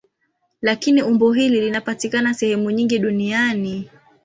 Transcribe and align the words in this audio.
Lakini 0.61 1.03
umbo 1.03 1.33
hili 1.33 1.61
linapatikana 1.61 2.33
sehemu 2.33 2.71
nyingi 2.71 2.99
duniani. 2.99 3.89